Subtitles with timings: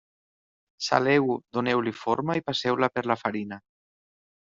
[0.85, 3.61] Saleu-ho, doneu-li la forma i passeu-la per farina.